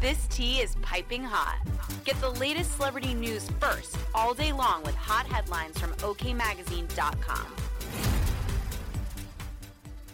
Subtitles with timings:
[0.00, 1.58] This tea is piping hot.
[2.04, 7.46] Get the latest celebrity news first all day long with hot headlines from OKMagazine.com.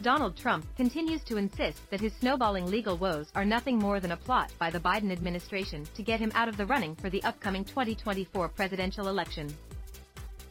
[0.00, 4.16] Donald Trump continues to insist that his snowballing legal woes are nothing more than a
[4.16, 7.62] plot by the Biden administration to get him out of the running for the upcoming
[7.64, 9.54] 2024 presidential election.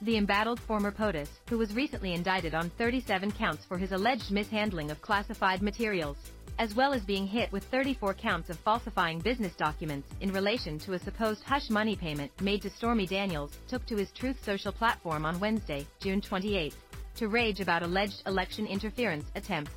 [0.04, 4.92] The embattled former POTUS, who was recently indicted on 37 counts for his alleged mishandling
[4.92, 6.18] of classified materials,
[6.60, 10.94] as well as being hit with 34 counts of falsifying business documents in relation to
[10.94, 15.26] a supposed hush money payment made to Stormy Daniels, took to his Truth Social platform
[15.26, 16.76] on Wednesday, June 28,
[17.16, 19.72] to rage about alleged election interference attempts.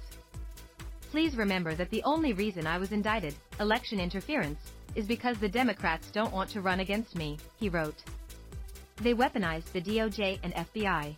[1.10, 4.58] Please remember that the only reason I was indicted, election interference,
[4.94, 8.02] is because the Democrats don't want to run against me, he wrote.
[9.02, 11.16] They weaponized the DOJ and FBI.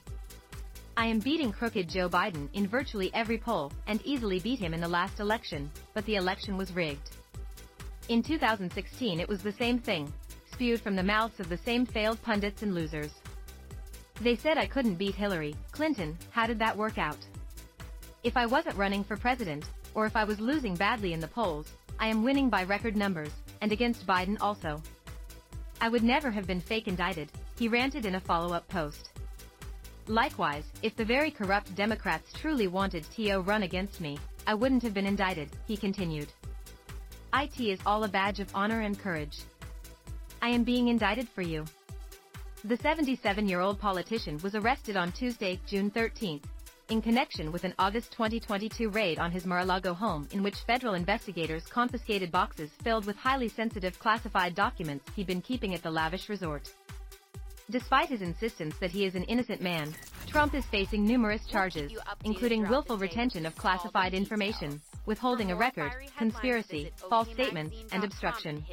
[0.98, 4.80] I am beating crooked Joe Biden in virtually every poll and easily beat him in
[4.80, 7.10] the last election, but the election was rigged.
[8.08, 10.12] In 2016 it was the same thing,
[10.50, 13.12] spewed from the mouths of the same failed pundits and losers.
[14.22, 17.24] They said I couldn't beat Hillary Clinton, how did that work out?
[18.24, 21.70] If I wasn't running for president, or if I was losing badly in the polls,
[22.00, 24.82] I am winning by record numbers, and against Biden also.
[25.80, 29.10] I would never have been fake indicted, he ranted in a follow-up post.
[30.08, 34.94] Likewise, if the very corrupt Democrats truly wanted to run against me, I wouldn't have
[34.94, 36.28] been indicted, he continued.
[37.34, 39.40] IT is all a badge of honor and courage.
[40.40, 41.66] I am being indicted for you.
[42.64, 46.40] The 77-year-old politician was arrested on Tuesday, June 13,
[46.88, 51.66] in connection with an August 2022 raid on his Mar-a-Lago home in which federal investigators
[51.66, 56.72] confiscated boxes filled with highly sensitive classified documents he'd been keeping at the lavish resort.
[57.70, 59.94] Despite his insistence that he is an innocent man,
[60.26, 61.92] Trump is facing numerous charges,
[62.24, 68.64] including willful retention of classified information, withholding a record, conspiracy, false statements, and obstruction.